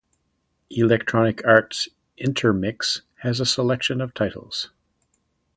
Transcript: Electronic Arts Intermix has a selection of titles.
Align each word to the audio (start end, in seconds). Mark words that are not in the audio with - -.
Electronic 0.71 1.45
Arts 1.45 1.87
Intermix 2.17 3.03
has 3.19 3.39
a 3.39 3.45
selection 3.45 4.01
of 4.01 4.15
titles. 4.15 4.71